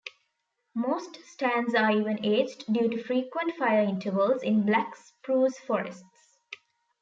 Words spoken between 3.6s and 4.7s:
intervals in